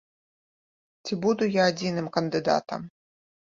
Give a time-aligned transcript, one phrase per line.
[1.05, 2.93] Ці буду я адзіным кандыдатам.